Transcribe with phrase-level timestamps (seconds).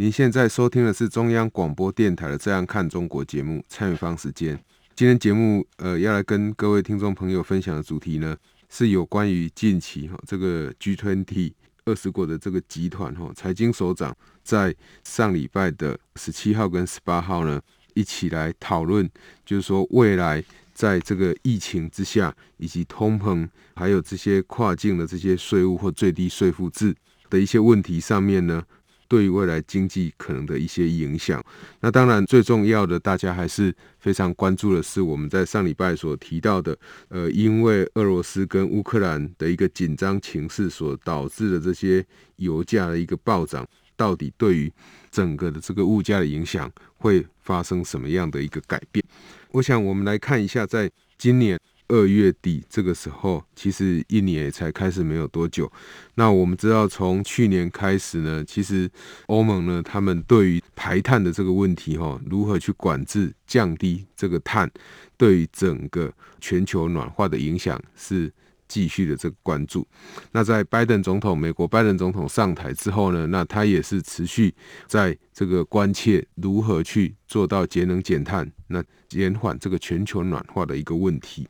[0.00, 4.56] 您现在收听的是中央广播电台的《这样看中国》节目，蔡明芳时间。
[4.94, 8.36] 今天节目呃要来跟各位听众朋友分享的主题呢，
[8.70, 11.52] 是有关于近期哈这个 G20
[11.84, 17.60] 二十国的这个集团哈财经首长在上礼拜的十七号跟十八号呢
[17.94, 19.10] 一起来讨论，
[19.44, 26.94] 就是说未来在这个疫情之下，以及通膨，还有这些跨境的这些税务或最低税负制。
[27.30, 28.64] 的一些问题上面呢，
[29.08, 31.42] 对于未来经济可能的一些影响。
[31.80, 36.76] 那当然最重要的，大家还是非常关注的是我们在上礼拜所提到的，
[37.08, 42.04] 呃，因为俄罗斯跟乌克兰的一个紧张情势所导致的这些
[42.36, 44.72] 油价的一个暴涨，到底对于
[45.10, 49.04] 整个的这个物价的影响会发生什么样的一个改变？
[49.52, 51.58] 我想我们来看一下，在今年。
[51.88, 55.70] 二月底这个时候，其实一年才开始没有多久。
[56.14, 58.90] 那我们知道，从去年开始呢，其实
[59.26, 64.70] 欧盟呢，他们对于排碳的这个问题，哈，如何去管制、降低这个碳，
[65.16, 68.32] 对于整个全球暖化的影响是。
[68.68, 69.86] 继续的这个关注。
[70.32, 74.54] 那在拜登总统，美国拜登总统上台之后呢，那他也是持续
[74.86, 81.48] 在这个关切如何去做到节能减碳，那减缓这个全球暖化的一个问题。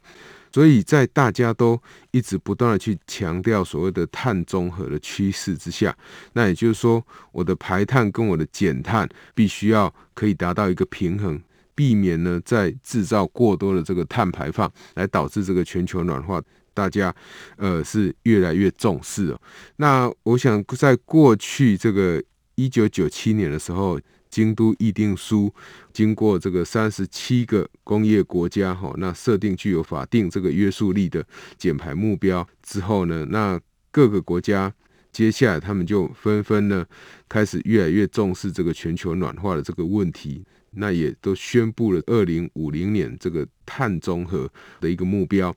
[0.51, 1.81] 所以在大家都
[2.11, 5.95] 一直不断的去强调所谓的碳中和的趋势之下，
[6.33, 11.39] 那也就是说，我的排碳跟我的减碳必须要可以达到一个平衡，
[11.75, 16.43] 避免呢在制造过多的这个碳排放，来导致这个全球暖化。
[16.79, 17.13] 大家，
[17.57, 19.41] 呃，是越来越重视哦。
[19.79, 22.23] 那我想，在过去这个
[22.55, 24.01] 一九九七年的时候，
[24.31, 25.53] 京都议定书
[25.93, 34.73] 经过这个三十七个工业国家哈，那设定具有法定这个约束力的减排目标之后呢，那各个国家
[35.11, 36.87] 接下来他们就纷纷呢
[37.29, 40.45] 开始越来越重视这个全球暖化的这个问题。
[40.73, 44.49] 那也都宣布了二零五零年这个碳中和
[44.81, 45.53] 的一个目标。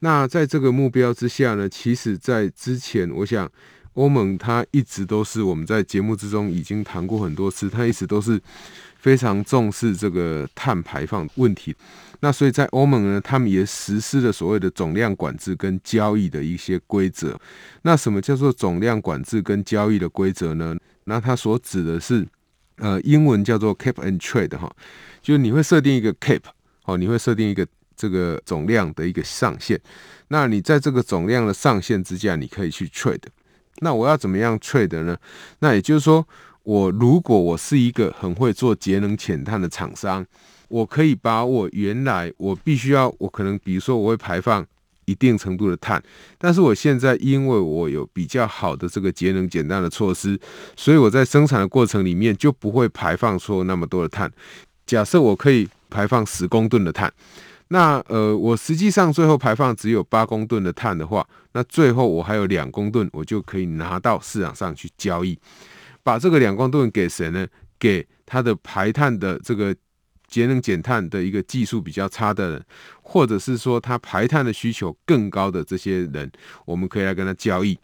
[0.00, 3.50] 那在这个目标之下呢，其实，在之前，我想
[3.94, 8.40] 欧盟它一直都是我们在节目之中已经谈过很多次，它一直都是
[8.98, 11.74] 非常重视这个碳排放问题。
[12.20, 17.38] 那所以在欧盟呢，他们也实施了所谓的总量管制跟交易的一些规则。
[17.82, 20.76] 那什么叫做总量管制跟交易的规则呢？
[21.04, 22.26] 那它所指的是。
[22.82, 24.74] 呃，英文叫做 cap and trade 哈，
[25.20, 26.40] 就是你会设定一个 cap，
[26.86, 27.66] 哦，你会设定一个
[28.00, 29.78] 这个总量的一个上限。
[30.28, 33.28] 那你在这个总量的上限之下，你可以去 trade。
[33.80, 35.14] 那我要怎么样 trade 呢？
[35.58, 36.26] 那也就是说，
[36.62, 40.24] 我如果我是一个很会做节能减碳的厂商，
[40.68, 44.66] 我可以把我原来我必须要，我可能比如说我会排放。
[45.06, 46.00] 一定程度的碳，
[46.38, 50.38] 但是我现在因为我有比较好的这个节能减碳的措施，
[50.76, 54.30] 所以我在生产的过程里面就不会排放出那么多的碳。
[54.86, 57.12] 假设我可以排放十公吨的碳，
[57.72, 65.38] 那呃，我实际上最后排放只有八公吨的碳的话，那最后我还有两公吨，我就可以拿到市场上去交易，
[66.02, 67.46] 把这个两公吨给谁呢？
[67.78, 69.74] 给他的排碳的这个。
[70.30, 72.64] 节能减碳的一个技术比较差的人，
[73.02, 76.30] 或者是说他排碳的需求更高的这些人，
[76.64, 77.76] 我们可以来跟他交易。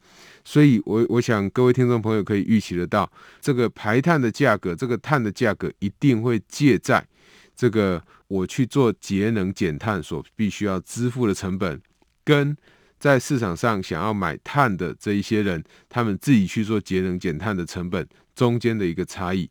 [0.44, 3.10] 所以我，我想各位听众朋友可以预期得到，
[3.40, 7.04] 这个排碳的价格，这个碳的价格一定会借债
[7.56, 11.80] 这个我去做节能减碳所必须要支付的成本，
[12.22, 12.56] 跟
[12.98, 19.50] 在市场上想要买碳的这一些人，他们自己去做节能减碳的成本中间的一个差异。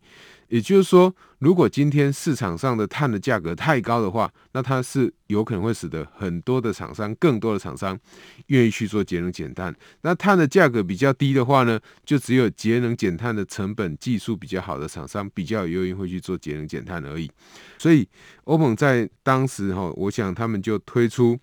[0.55, 7.99] 也就是说，如果今天市场上的碳的价格太高的话，那它是有可能会使得很多的厂商、更多的厂商
[8.45, 9.75] 愿意去做节能减碳。
[10.03, 17.29] 那碳的价格比较低的话呢，就只有节能减碳的成本技术比较好的厂商比较有愿意会去做节能减碳而已。
[17.77, 18.07] 所以，
[18.45, 21.37] 欧盟在当时哈，我想他们就推出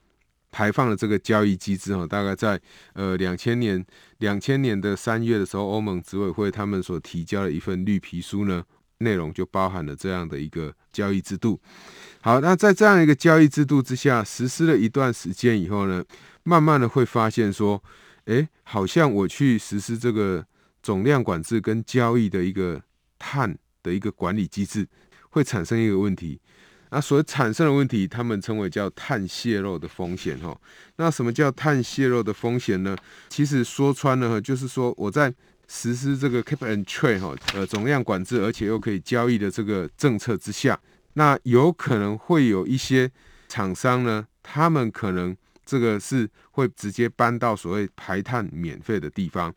[0.51, 2.59] 排放的这个交易机制哈，大概在
[2.95, 3.85] 呃两千年
[4.21, 8.65] 两千年的三月的时候，欧盟执委会他们所提交的一份绿皮书呢。
[9.03, 11.61] 内容就包含了这样的一个交易制度。
[12.21, 16.05] 好，那在这样一个交易制度之下，实施了一段时间以后呢，
[16.45, 17.83] 慢慢的会发现说，
[18.27, 20.47] 诶，好像我去实施这个
[20.83, 22.81] 总量管制跟交易的一个
[23.19, 24.89] 碳的一个管理机制，
[25.31, 26.41] 会产生一个问题。
[26.95, 30.55] 那所产生的问题，他们称为叫碳泄漏的风险哈。
[30.97, 32.95] 那什么叫碳泄漏的风险呢？
[33.31, 35.33] 其实说穿了，就是说我在
[35.75, 40.79] 实施这个 cap and trade 哈，呃，总量管制，而且又可以交易的这个政策之下，
[41.15, 43.11] 那有可能会有一些
[43.49, 45.35] 厂商呢，他们可能
[45.65, 49.53] 这个是会直接搬到所谓排碳免费的地方。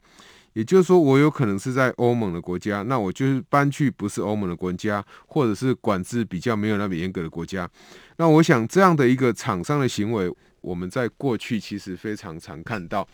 [0.54, 7.70] 也就是说，我有可能是在欧盟的国家，那我就是搬去不是欧盟的国家，或者是管制比较没有那么严格的国家。
[8.16, 13.06] 那我想这样的一个厂商的行为，我们在过去其实非常常看到，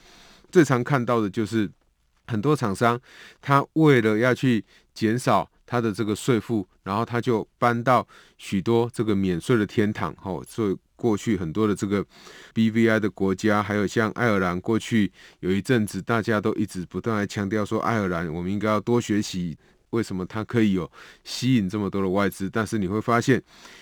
[0.51, 1.67] 最常看到的就是
[2.27, 2.99] 很多厂商，
[3.41, 4.63] 他为了要去
[4.93, 8.07] 减少他的这个税负，然后他就搬到
[8.37, 10.77] 许多这个免税的天堂，吼，所以。
[11.01, 12.05] 过去很多的这个
[12.53, 19.57] BVI 的国家，还有像爱尔兰，过去有一阵子大家都一直不断来强调说，爱尔兰我们应该要多学习，
[19.91, 20.91] 为什么它可以有
[21.23, 22.49] 吸引这么多的外资？
[22.49, 23.41] 但是你会发现，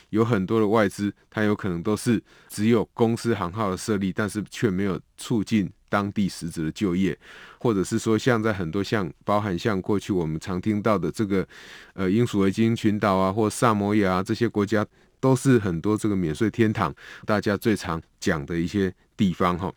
[0.10, 7.18] 有很多的外资，它有可能都是只有公司行号的设立，但是却没有促进当地实质的就业，
[7.60, 11.48] 或者是说像在很多像包含像过去我们常听到的这个
[11.94, 14.86] 呃英属维京群岛啊，或萨摩亚啊这些国家。
[15.22, 16.96] 都是很多这个免税天堂，
[17.26, 19.70] 大家最常讲的一些地方哈。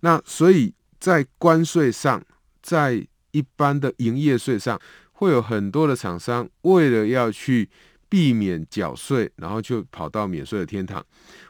[0.00, 2.24] 那所以在关税上，
[2.62, 4.80] 在一般的营业税上，
[5.16, 7.68] 会有很多的厂商为了要去
[8.08, 11.04] 避免缴税，然后就跑到免税的天堂。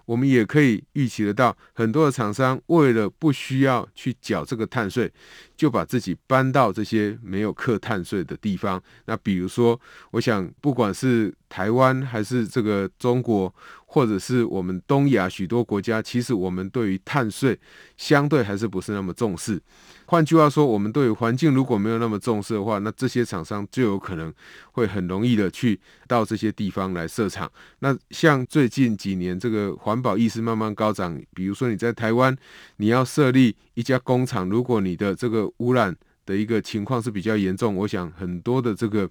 [0.06, 5.12] 我们也可以预期得到，很多的厂商为了不需要去缴这个碳税，
[5.56, 8.82] 就把自己搬到这些没有课碳税的地方。
[9.04, 9.78] 那比如说，
[10.12, 13.52] 我想不管是台湾还是这个中国，
[13.84, 17.58] 或者是我们东亚许多国家，其实我们对于碳税
[17.96, 19.60] 相对还是不是那么重视。
[20.08, 24.32] 换句话说，我们对于环境如果没有那么重视的话，那这些厂商就有可能
[24.70, 27.50] 会很容易的去到这些地方来设厂。
[27.80, 32.36] 那像最近几年这个环环保意识慢慢高涨，比如说你在台湾，
[32.76, 35.96] 你要设立一家工厂，如果你的这个污染
[36.26, 39.08] 的一个情况是比较严重，我想很多的这个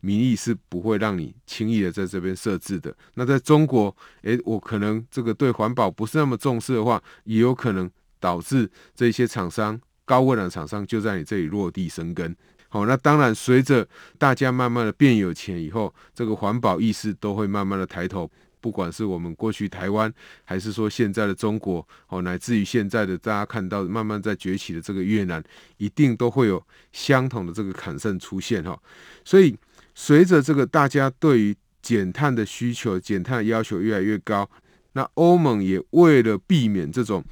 [0.00, 2.94] 民意是不会让你轻易的在这边设置的。
[3.14, 7.90] 那在中国，诶，我可能这个对环保不是那么重视的话，也有可能
[8.20, 9.80] 导致这些厂商。
[10.04, 12.34] 高污染厂商就在你这里落地生根。
[12.68, 13.86] 好，那当然，随着
[14.18, 18.30] 大家慢慢的变有钱以后，这个环保意识都会慢慢的抬头。
[18.60, 20.12] 不管是我们过去台湾，
[20.44, 25.42] 还是说现在的中国，哦，乃至于现在的大家看到慢慢在崛起的这个越南，
[25.76, 26.62] 一定都会有
[26.92, 28.78] 相同的这个坎盛出现哈。
[29.24, 29.56] 所以，
[29.94, 34.48] 随着这个大家对于减碳的需求、减碳要求越来越高，
[34.92, 37.24] 那欧盟也为了避免这种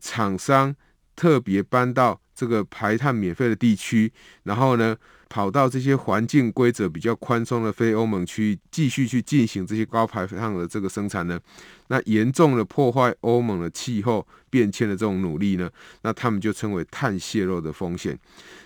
[0.00, 0.74] 厂商。
[1.16, 4.12] 特别搬到这个排碳免费的地区，
[4.42, 4.96] 然后呢，
[5.28, 11.40] 跑到这些环境规则比较宽松的非欧盟区，继续去进行这些高排放的这个生产呢，
[11.88, 15.68] 那严重的破坏欧盟的气候变迁的这种努力呢，
[16.02, 18.18] 那他们就称为碳泄漏的风险。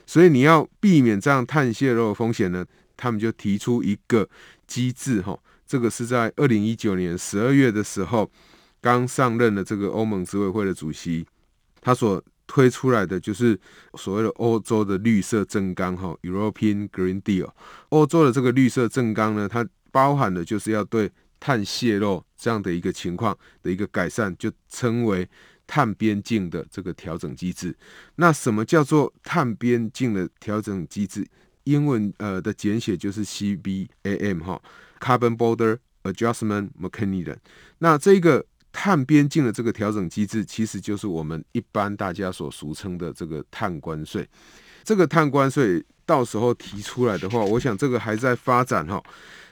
[0.06, 2.64] 所以你要避免这样碳泄漏的风险呢，
[2.96, 4.28] 他们就提出一个
[4.66, 8.30] 机制，哈，这个是在二零一九年十二月的时候
[8.80, 11.26] 刚上任的这个欧盟执委会的主席，
[11.80, 13.56] 他所推出来的就是
[13.94, 17.50] 所谓的欧洲的绿色正纲，哈，European Green Deal。
[17.90, 25.28] 欧洲的这个绿色正纲呢，它包含的就是要对碳泄漏这样的一个情况的一个改善，就称为
[25.66, 27.76] 碳边境的这个调整机制。
[28.16, 31.24] 那什么叫做碳边境的调整机制？
[31.64, 34.60] 英文呃的简写就是 CBAM 哈
[34.98, 37.36] ，Carbon Border Adjustment Mechanism。
[37.78, 38.46] 那这个。
[38.72, 44.28] 碳边境的这个调整机制，其实就是我们一般大家所俗称的这个碳关税。
[44.84, 49.02] 这个碳关税到时候提出来的话，我想这个还在发展哈。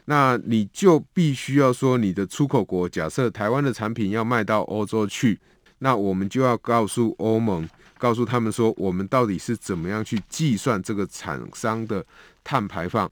[0.07, 5.39] 那你就必须要说，你的出口国，假设台湾的产品要卖到欧洲去，
[5.81, 7.69] 那我们就要告诉欧盟，
[7.99, 12.07] 告诉他们说，我们到底是怎么样去计算这个厂商的
[12.45, 13.11] 碳排放？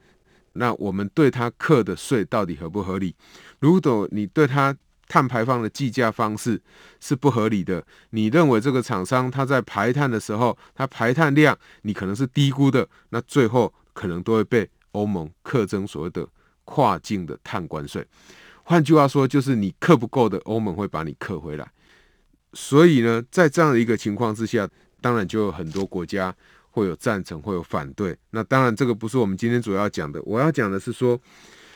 [0.53, 3.15] 那我们对他课的税到底合不合理？
[3.59, 4.75] 如果你对他
[5.15, 6.61] 碳排放的计价方式
[6.99, 7.87] 是不合理的。
[8.11, 16.27] 你认为这个厂商他在排碳的时候，他排碳量你可能是低估的，那最后可能都会被欧盟课征所谓的
[16.65, 18.05] 跨境的碳关税。
[18.65, 21.71] 换句话说，就是你克不够的，欧盟会把你克回来。
[22.53, 24.69] 所以呢，在这样的一个情况之下，
[25.01, 26.35] 当然就有很多国家
[26.73, 28.19] 会有赞成，会有反对。
[28.31, 30.21] 那当然，这个不是我们今天主要讲的。
[30.25, 31.17] 我要讲的是说，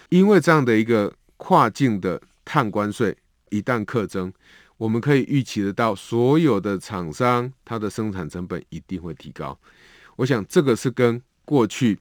[0.09, 2.21] 因为这样的一个跨境的。
[2.51, 3.15] 碳关税
[3.51, 4.33] 一旦课征，
[4.77, 9.59] 我们可以预期得到，所有的厂商它的生产成本一定会提高。
[10.17, 11.99] 我想这个是跟过去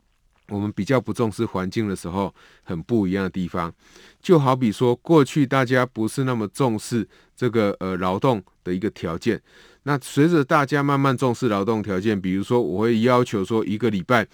[0.49, 3.73] 我们比较不重视环境的时候，很不一样的地方，
[4.21, 9.41] 就好比说，过去大家不是那么重视这个呃劳动的一个条件，
[9.83, 14.25] 那随着大家慢慢重视劳动条件，比如说我会要求说一个礼拜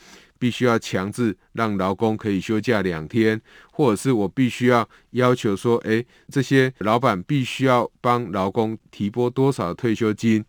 [0.43, 3.39] 必须要强制让劳工可以休假两天，
[3.71, 10.43] 或者是我必须要要求说，诶，这些老板必须要帮劳工提拨多少退休金。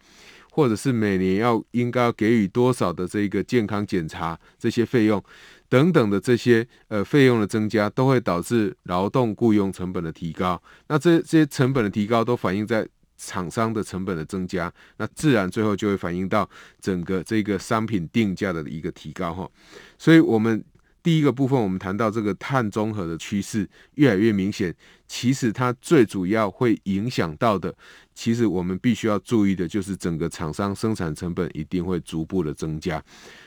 [0.51, 5.21] 或者是每年要应该要给予多少的这个健康检查这些费用
[5.69, 10.63] 等等的这些呃费用的增加，都会导致劳动雇佣成本的提高。
[10.87, 16.49] 那这这些成本的提高都反映在厂商的成本的增加，那自然最后就会反映到
[16.81, 19.51] 整个这个商品定价的一个提高哈。
[19.99, 20.65] 所以我们。
[21.05, 24.75] 第一个部分，我们谈到这个碳中和的趋势越来越明显。
[25.07, 27.75] 其实它最主要会影响到的，
[28.15, 33.05] 其实我们必须要注意的，就是整个厂商生产成本一定会逐步的增加。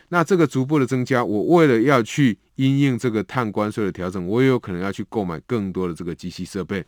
[0.09, 6.81] 那这个逐步的增加，我为了要去因应这个碳关税的调整，我也有可能要去购买更多的这个机器设备，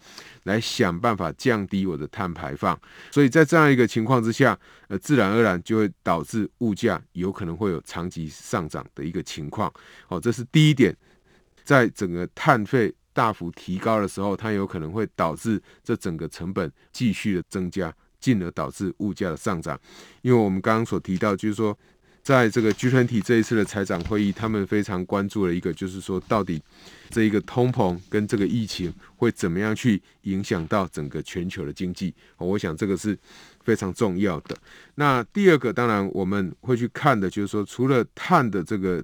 [0.43, 2.79] 来想办法降低我的碳排放。
[3.11, 4.57] 所以在这样一个情况之下，
[4.87, 9.69] 呃，自然而然就会导致物价有可能会有长期上涨的一个情况。
[10.07, 10.95] 好，这是第一点，
[11.65, 19.77] 在整个碳费大幅提高的时候，它有可能会导致这整个成本继续的增加，进而导致物价的上涨。
[20.21, 21.77] 因为我们刚刚所提到，就是说。
[22.23, 26.61] 在这个 G 团体这一次的财长会议，他们非常关注的一个，就是说到底
[27.09, 32.13] 这一个通膨跟这个疫情会怎么样去影响到整个全球的经济。
[32.37, 33.17] 我想这个是
[33.63, 34.55] 非常重要的。
[34.95, 39.03] 那第二个，当然我们会去看的，就是说除了碳的这个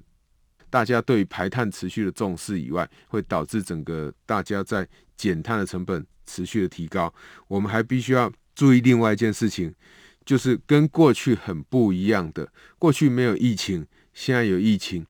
[0.70, 7.12] 大家对排碳持续的重视以外，会导致整个大家在减碳的成本持续的提高。
[7.48, 9.74] 我们还必须要注意另外一件事情。
[10.26, 15.06] 就是跟过去很不一样的，过去没有疫情，现在有疫情。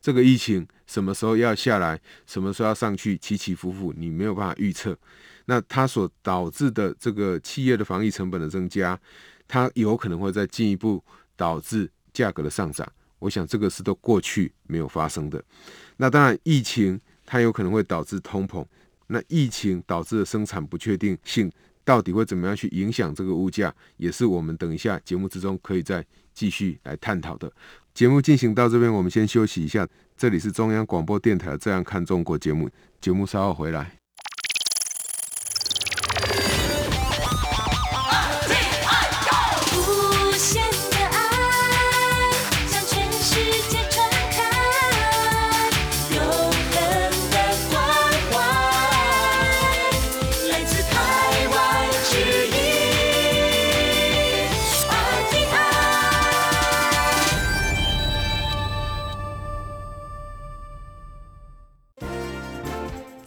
[0.00, 4.96] 这个疫情什么时候要下来，什么时候要上去，起起伏伏，你没有办法预测。
[5.46, 8.98] 那它所导致的这个企业的防疫成本的增加，
[9.46, 11.02] 它有可能会再进一步
[11.36, 12.90] 导致价格的上涨。
[13.18, 15.42] 我想这个是都过去没有发生的。
[15.96, 18.64] 那当然，疫情它有可能会导致通膨，
[19.06, 21.50] 那疫情导致的生产不确定性。
[21.84, 27.52] 到底会怎么样去影响这个物价，也是我们等一下节目之中可以再继续来探讨的。
[27.94, 29.86] 节目进行到这边，我们先休息一下。
[30.16, 32.70] 这里是中央广播电台《这样看中国》节目，
[33.00, 34.01] 节目稍后回来。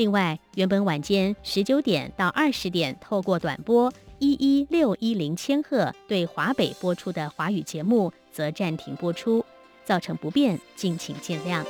[0.00, 9.44] 另外，原本晚间十九点到二十点透过短波一一六一零千赫对华北播出的华语节目，则暂停播出，
[9.84, 11.62] 造成不便，敬请见谅。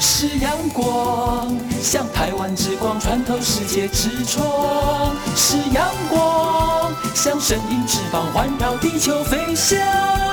[0.00, 10.31] 是阳光，像台湾之光穿透世界之窗；是阳光，像神鹰翅膀环绕地球飞翔。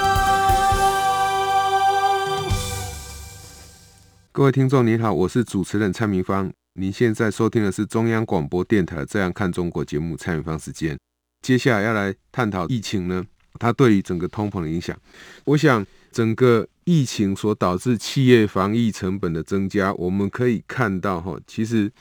[4.40, 6.50] 各位听众您好，我是主持人蔡明芳。
[6.76, 10.98] 您现在收听的是中央广播电台《这样看中国》节目，蔡明芳时间。
[11.42, 13.22] 接下来要来探讨疫情呢，
[13.60, 14.98] 它对于整个通膨的影响。
[15.44, 21.92] 我想，整个疫情所导致企业防疫成本的增加，我们可以看到哈，其实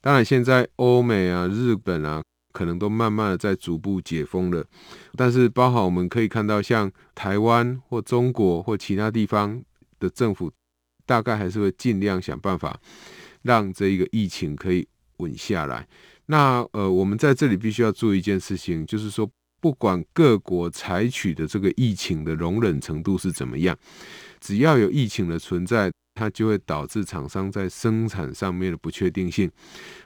[0.00, 2.20] 当然现在欧美啊、日本啊，
[2.52, 4.64] 可能都慢慢的在逐步解封了，
[5.16, 9.62] 但是包含我们可以看到，像台湾或中国或其他地方
[10.00, 10.50] 的政府。
[11.06, 12.78] 大概还是会尽量想办法
[13.42, 14.86] 让这一个疫情可以
[15.18, 15.86] 稳下来。
[16.26, 19.30] 那呃，我们在这里必须要做一件事情，就是说，
[19.60, 23.76] 不管各国采取的这个疫情的容忍程度是怎么样，
[24.40, 29.50] 只要有疫情的存在，它就会导致厂商在生产上面的不确定性。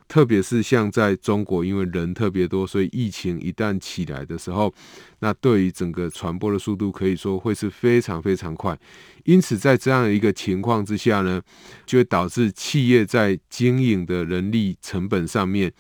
[0.08, 4.72] 特别是像在中国，因为人特别多，所以疫情一旦起来的时候，
[5.18, 8.78] 那对于整个传播的速度可以说会是非常非常快。
[9.24, 11.42] 因此，在这样一个情况之下呢，
[11.84, 15.70] 就会导致企业在经营的人力成本上面，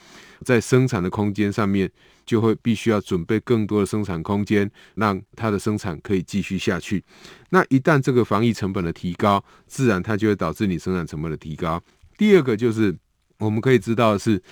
[0.44, 1.90] 在生产的空间上面，
[2.24, 7.04] 就会必须要准备更多的生产空间，让它的生产可以继续下去。
[7.50, 11.82] 那一旦这个防疫成本的提高，自然它就会导致你生产成本的提高。
[12.16, 12.96] 第二个就是。
[13.40, 14.42] 我们可以知道的是，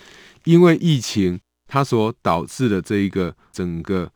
[0.45, 4.09] 因为疫情它所导致的这一个整个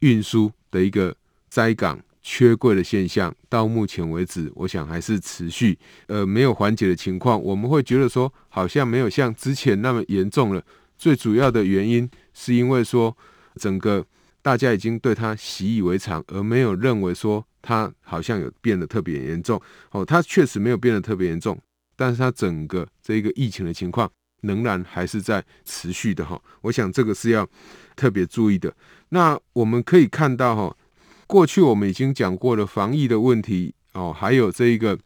[0.00, 1.14] 运输的一个
[1.48, 7.40] 灾港缺柜的现象，到目前为止，我想还是持续呃没有缓解的情况。
[7.40, 10.60] 我们会觉得说，好像没有像之前那么严重了。
[10.98, 13.16] 最主要的原因是因为说，
[13.54, 14.04] 整个
[14.42, 19.60] 大家已经对它习以为常，而没有认为说它好像有变得特别严重。
[19.92, 21.58] 哦，它确实没有变得特别严重。
[21.96, 24.08] 但是它整个这一个疫情的情况
[24.42, 27.48] 仍然还是在持续的哈，我想这个是要
[27.96, 28.72] 特别注意的。
[29.08, 30.76] 那我们可以看到哈，
[31.26, 34.96] 过去我们已经讲过了防疫的问题哦，还有这一个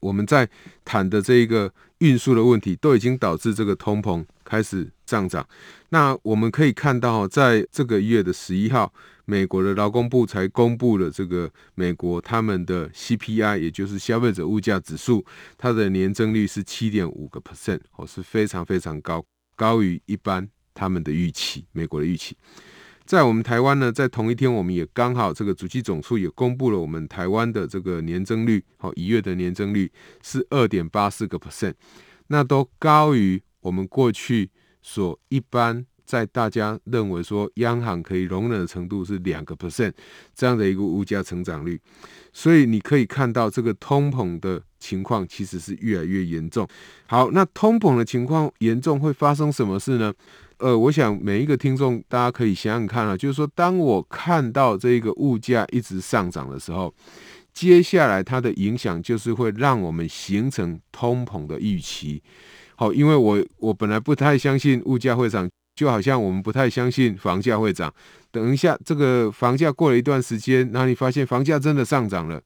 [0.00, 0.46] 我们在
[0.84, 5.46] 谈的这一个运输的问题，都已经导致这个通膨开始上涨。
[5.88, 8.92] 那我们可以看到，在这个月的十一号。
[9.24, 15.24] 美国的劳工部才公布了这个美国他们的 CPI，也就是消费者物价指数，
[15.56, 22.36] 它的年增率是七点五个 percent，哦，是非常非常高，高于一般他们的预期，美国的预期。
[23.06, 31.74] 在我们台湾呢，在同一天，我们也刚好这个主计总处也公布了我们台湾的这个年增率，好，一月的年增率是二点八四个 percent，
[32.26, 34.50] 那都高于我们过去
[34.82, 35.86] 所一般。
[36.04, 39.92] 在大家认为说央行可以容忍的程度是两个 percent
[40.34, 41.80] 这样的一个物价成长率，
[42.34, 46.68] 所以你可以看到这个通膨的情况其实是越来越严重。
[47.06, 50.12] 好，那通膨的情况严重会发生什么事呢？
[50.58, 56.92] 呃，我想每一个听众大家可以想想看啊，就是说当我看到这个物价一直上涨的时候，
[57.54, 62.22] 接下来它的影响就是会让我们形成通膨的预期。
[62.76, 65.48] 好，因为我我本来不太相信物价会涨。
[65.74, 67.92] 就好像我们不太相信房价会涨，
[68.30, 72.38] 等一下这个房价过了一段时间，那你发现房价真的上涨了。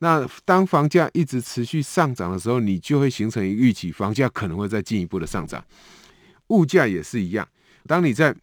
[0.00, 5.64] 那当房价一直持续上涨的时候，你就会形成一个预期，房价可能会再进一步的上涨。
[6.48, 7.46] 物价也是一样，
[7.86, 8.34] 当你在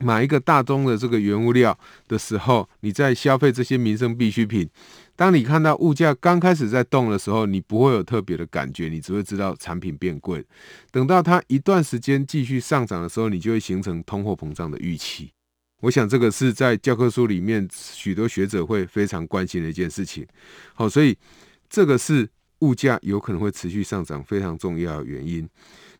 [0.00, 1.78] 买一个大宗的这个原物料
[2.08, 4.68] 的时候，你在消费这些民生必需品。
[5.20, 10.42] 当你看到物价刚开始在动的时候，你不会有特别的感觉，你只会知道产品变贵。
[10.90, 15.30] 等到它一段时间继续上涨的时候，你就会形成通货膨胀的预期。
[15.82, 20.26] 我想这个是在教科书里面许多学者会非常关心的一件事情。
[20.72, 21.14] 好，所以
[21.68, 22.26] 这个是
[22.60, 25.46] 物价有可能会持续上涨非常重要的原因。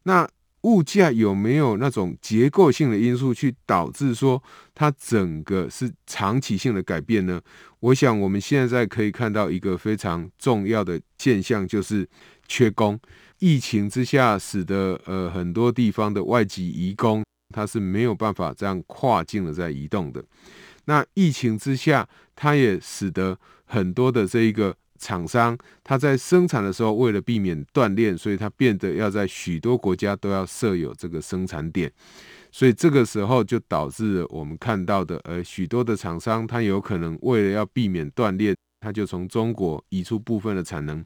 [0.05, 0.27] 那
[0.63, 4.43] 物价有没有那种结构性的因素去导致说
[4.75, 7.41] 它整个是长期性的改变呢？
[7.81, 12.09] 我想我们现在可以看到一个非常重要的现象，就是
[12.47, 13.01] 缺工。
[13.39, 20.23] 疫情之下，使得呃很多地方的外籍移工，他是没有办法这样跨境的在移动的。
[20.85, 24.77] 那疫情之下，它也使得很多的这一个。
[25.01, 31.91] 厂商他在生产的时候，为了避免断链，所以他变得要在许多国家都要设有这个生产点，
[32.53, 41.05] 所以这个时候就导致了我们看到的，呃，许多的厂商他有可能为了要避免断链，他就从中国移出部分的产能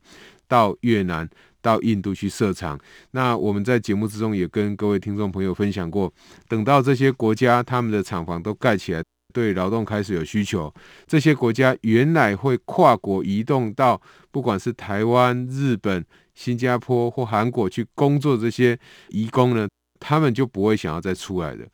[0.48, 1.28] 到越南、
[1.62, 2.78] 到印度去设厂。
[3.12, 6.12] 那我们在节目之中也跟各位听众朋友分享过，
[6.48, 9.02] 等到这些国家他们的厂房都盖起来。
[9.35, 10.73] 对劳动开始有需求，
[11.09, 16.03] 这些国家原来会跨国移动到不管是台湾、日本、
[16.35, 19.68] 新加坡或韩国去工作，这些移工呢，
[19.99, 21.66] 他们就不会想要再出来的。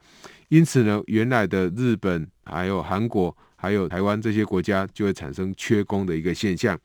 [0.49, 6.77] 因此呢，原来的日本、还有韩国、还有台湾这些国家就会产生缺工的一个现象。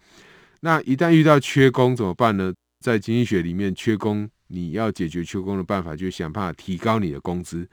[0.60, 2.54] 那一旦遇到缺工怎么办呢？
[2.84, 7.68] 在经济学里面，缺工你要解决缺工的办法，就想办法提高你的工资。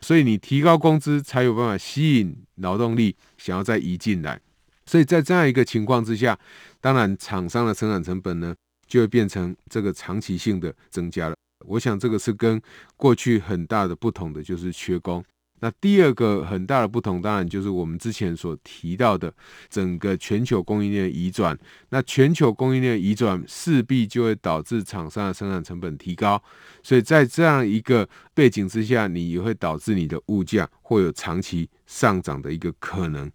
[0.00, 4.40] 所以你提高工资，才有办法吸引劳动力想要再移进来。
[4.84, 6.38] 所以在这样一个情况之下，
[6.80, 8.54] 当然厂商的生产成本呢，
[8.86, 11.36] 就会变成这个长期性的增加了。
[11.66, 12.60] 我想这个是跟
[12.96, 15.24] 过去很大的不同的，就是缺工。
[15.60, 19.32] 那第二个很大的不同，当然就是我们之前所提到的
[19.70, 21.58] 整个全球供应链移转。
[21.88, 26.40] 那全球供应链移转势必就会导致厂商的生产成本提高，
[26.82, 33.30] 所以在这样一个背景之下，你也会导致你的物价会有长期上涨的一个可能。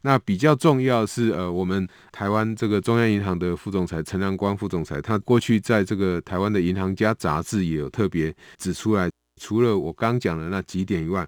[0.00, 9.10] 那比较重要是，呃，我们台湾这个中央银行的副总裁陈良光副总裁，他过去在这个台湾的银行家杂志也有特别指出来，
[9.40, 11.26] 除了我刚讲的那几点以外。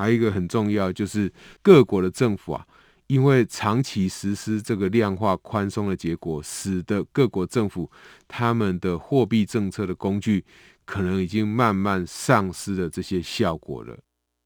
[0.00, 2.66] 还有一个很重要，就是各国的政府啊，
[3.06, 7.90] 因为长期实施这个量化宽松的结果，使得各国政府
[8.26, 10.42] 他们的货币政策的工具
[10.86, 13.94] 可能已经慢慢丧失了这些效果了。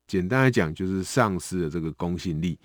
[0.08, 2.58] 简单来讲，就是丧失了这个公信力。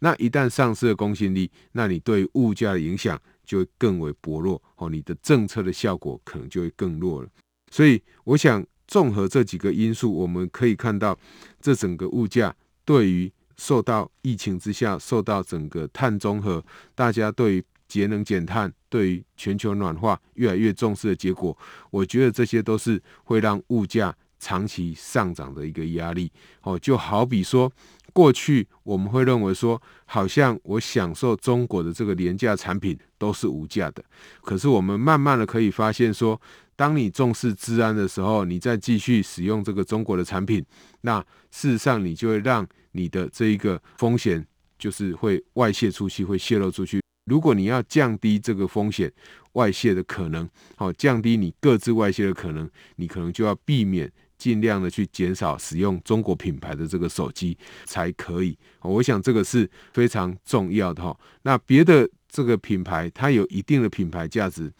[0.00, 7.28] 那一旦丧失了公信力，那你对物价的影响就会更为薄弱哦，你的政策的效果可能就会更弱了。
[7.70, 8.62] 所以，我想。
[8.94, 11.18] 综合这几个因素，我们可以看到，
[11.60, 12.54] 这整个物价
[12.84, 21.58] 对于受到疫情之下，受到整个碳中和，大家对于节能减碳，对于全球暖化越来越重视的结果，
[21.90, 26.30] 我觉得这些都是会让物价长期上涨的一个压力。
[26.62, 27.72] 哦，就好比说，
[28.12, 34.04] 过去我们会认为说，好像我享受中国的这个廉价产品都是无价的，
[34.42, 36.40] 可是我们慢慢的可以发现说。
[36.76, 40.64] 当你重视治安的时候，你再继续使用这个中国的产品，
[41.02, 44.44] 那事实上你就会让你的这一个风险
[44.78, 47.00] 就是会外泄出去，会泄露出去。
[47.26, 49.10] 如果你要降低这个风险
[49.52, 57.56] 外泄的可能，好，降低你各自外泄的可能，你可能就要避免尽量的去减少使用中国品牌的这个手机
[57.86, 58.58] 才可以。
[58.82, 61.16] 我想这个是非常重要的哈。
[61.42, 64.70] 那别的这个品牌它有一定的品牌价值。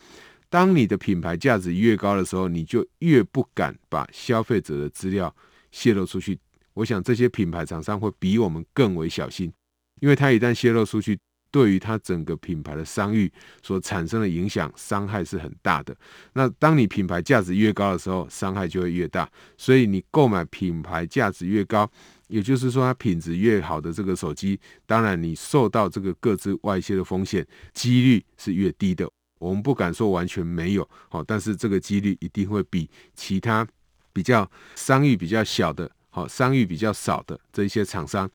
[0.54, 5.34] 当你的品牌价值越高的时候，你就越不敢把消费者的资料
[5.72, 6.38] 泄露出去。
[6.74, 9.52] 我想这些品牌厂商会比我们更为小心，
[9.98, 11.18] 因为它一旦泄露出去，
[11.50, 13.28] 对于它整个品牌的商誉
[13.64, 15.92] 所产生的影响伤害是很大的。
[16.34, 19.28] 那当你品牌价值越高的时候，伤害就会越大。
[19.58, 21.90] 所以你购买品牌价值越高，
[22.28, 29.10] 也就是说它品质越好的这个手机，当然你受到这个个资外泄的风险几率是越低的。
[29.44, 33.66] 我们不敢说完全没有，好，但是这个几率一定会比其他
[34.10, 38.28] 比较商誉比较小的，好，商誉比较少的这些厂商，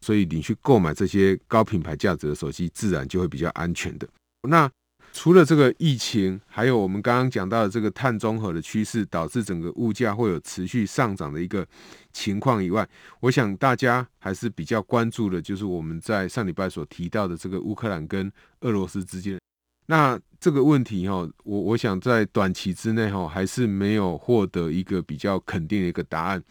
[0.00, 4.08] 所以你去购买这些高品牌价值的手机，自然就会比较安全的。
[4.48, 4.68] 那
[5.12, 11.66] 除了这个疫情，还有我们刚刚讲到的这个碳中和的趋势，导致整个物价会有持续上涨的一个
[12.12, 12.88] 情况以外，
[13.20, 19.38] 我想大家还是比较关注的，就是我们在上礼拜所提到的这个乌克兰跟俄罗斯之间。
[19.86, 26.42] 那这个问题哈，我我想在短期之内哈，还是没有获得一个比较肯定的一个答案。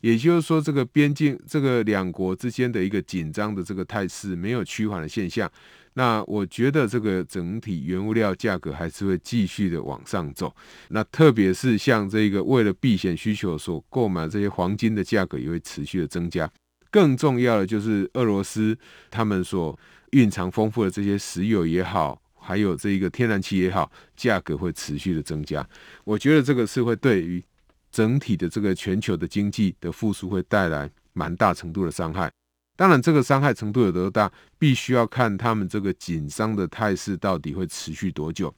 [0.00, 5.50] 也就是说，这个边境这个两国之间的一个紧张的这个态势没有趋缓的现象。
[5.92, 10.54] 那我觉得这个整体原物料价格还是会继续的往上走。
[10.88, 16.50] 那特别是像这个为了避险需求所购买这些黄金的价格也会持续的增加。
[16.90, 18.76] 更重要的就是俄罗斯
[19.10, 19.78] 他们所
[20.12, 22.20] 蕴藏丰富的这些石油也好。
[22.44, 25.66] 还有这一个天然气也好，价格会持续的增加。
[26.04, 27.42] 我觉得这个是会对于
[27.90, 32.30] 整体的这个全球的经济的复苏会带来蛮大程度的伤害。
[32.76, 38.52] 当然，这个伤害程度有多大，必须要看他们这个紧张的态势到底会持续多久。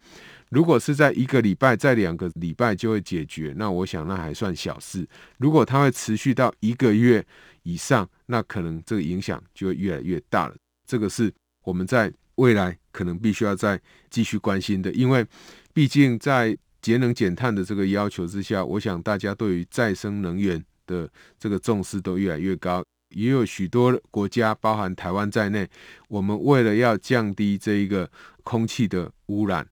[0.49, 5.07] 如果是在一个礼拜、在两个礼拜就会解决，那我想那还算小事。
[5.37, 7.25] 如果它会持续到一个月
[7.63, 10.57] 以上，那可能这个影响就会越来越大了。
[10.87, 12.13] 这个是我们在。
[12.37, 15.27] 未来可能必须要再继续关心的，因为
[15.75, 25.69] 毕竟在节能减碳的这个要求之下，我想大家对于再生能源的这个重视都越来越高，也有许多国家，包含台湾在内，
[26.09, 28.09] 我们为了要降低这一个
[28.45, 29.67] 空气的污染，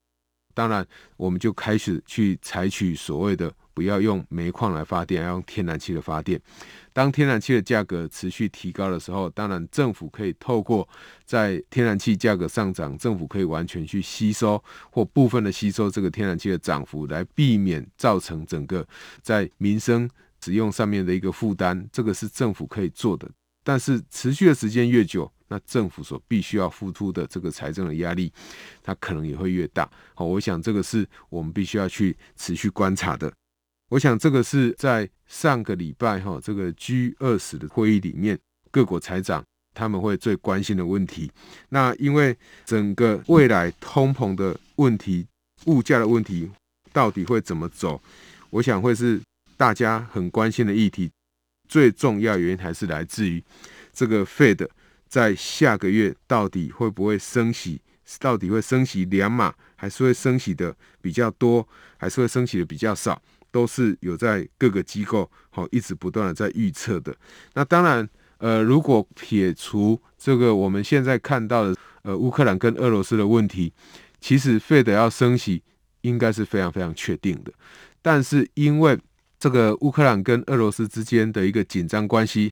[0.53, 0.85] 当然
[1.17, 6.41] 我们就开始去采取所谓的不要用煤矿来发电，要用天然气的发电。
[6.93, 10.87] 当天然气的价格持续提高的时候，当然政府可以透过
[11.25, 18.87] 在天然气价格上涨，政府可以完全去吸收或部分的吸收这个天然气的涨幅，来避免造成整个
[19.21, 20.09] 在民生
[20.41, 21.87] 使用上面的一个负担。
[21.91, 23.29] 这个是政府可以做的。
[23.61, 28.31] 但是持续的时间越久，那政府所必须要付出的这个财政的压力，
[28.81, 29.89] 它可能也会越大。
[30.13, 33.33] 好，我想这个是我们必须要去持续观察的。
[33.95, 38.37] 我想这个是在上个礼拜哈这个 G 二十的会议里面，
[38.69, 39.41] 各国财长
[39.73, 41.31] 他们会最关心的问题。
[41.69, 45.25] 那因为整个未来通膨的问题、
[45.67, 46.51] 物价的问题
[46.91, 48.01] 到底会怎么走，
[48.49, 49.21] 我想会是
[49.55, 51.09] 大家很关心的议题。
[51.69, 53.41] 最重要原因还是来自于
[53.93, 54.67] 这个 Fed
[55.07, 57.79] 在下个月到底会不会升息？
[58.19, 61.65] 到底会升息两码，还是会升息的比较多，
[61.97, 63.19] 还是会升息的比较少？
[63.55, 67.15] 都是有在各个机构好一直不断的在预测的。
[67.53, 68.05] 那当然，
[68.39, 73.71] 呃，如果撇除这个我们现在看到的呃乌克兰跟俄罗斯的问题，
[74.19, 75.63] 其实费德要升息
[76.01, 77.53] 应该是非常非常确定的。
[78.01, 78.99] 但是因为
[79.39, 82.51] 这个乌克兰跟俄罗斯之间的一个紧张关系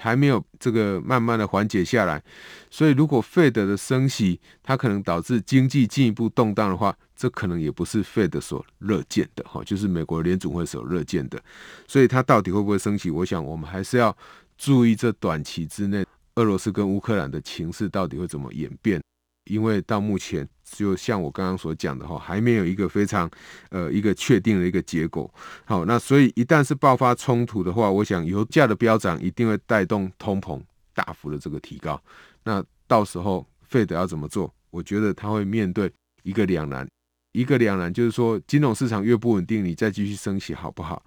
[0.00, 2.22] 还没有这个慢慢的缓解下来，
[2.70, 11.42] 所以如果费德的升息，它可能导致经济进一步动荡的话，这可能也不是费德所乐见的哈，就是美国联总会所乐见的。
[11.86, 13.10] 所以它到底会不会升息？
[13.10, 14.16] 我想我们还是要
[14.56, 16.04] 注意这短期之内
[16.36, 19.00] 俄罗斯跟乌克兰的情势到底会怎么演变。
[19.48, 23.28] 因为到目前，就像我刚刚所讲的哈，还没有一个非常
[23.70, 25.32] 呃一个确定的一个结果。
[25.64, 30.60] 好，那所以一旦是爆发冲突的话，我想油价的飙涨一定会带动通膨
[30.94, 32.00] 大幅的这个提高。
[32.44, 34.52] 那到时候费德要怎么做？
[34.70, 35.90] 我觉得他会面对
[36.22, 36.86] 一个两难，
[37.32, 41.02] 一个两难就是说金融市场越不稳定，你再继续升息好不好？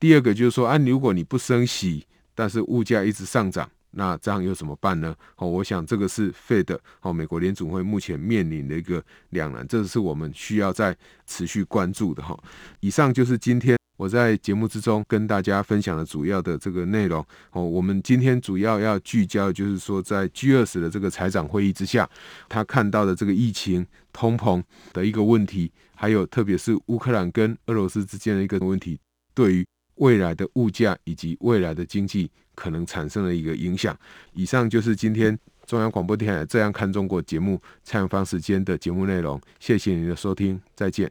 [0.00, 3.70] 第二个就是说啊，如果你不升息，但是物价一直上涨。
[3.92, 5.14] 那这样又怎么办呢？
[5.34, 12.38] 好，我想这个是 Fed 好，美国联准会目前面临的一个两难，这是我们需要再持续关注的哈。
[12.80, 17.24] 以上就是今天我在节目之中跟大家分享的主要的这个内容。
[17.52, 22.08] 哦，我们今天主要要聚焦，就是说在 G20 的这个财长会议之下，
[22.48, 28.98] 他看到的这个疫情、通膨的一个问题，还有特别是乌克兰跟俄罗斯之间的一个问题，
[29.34, 29.66] 对于
[30.02, 32.30] 未来的物价以及未来的经济。
[32.54, 33.98] 可能产生了一个影响。
[34.34, 39.40] 以上就是今天中央广播电台《这样看中国》节目蔡永芳时间的节目内容。
[39.58, 41.10] 谢谢您的收听，再见。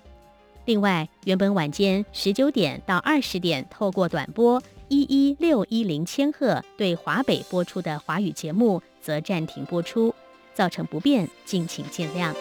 [0.65, 10.13] 另外，原本晚间十九点到二十点透过短波一一六一零千赫对华北播出的华语节目则暂停播出，
[10.53, 12.33] 造成不便，敬请见谅。